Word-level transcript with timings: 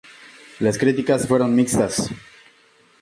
Las 0.61 0.79
críticas 0.79 1.27
fueron 1.27 1.53
mixtas. 1.53 2.09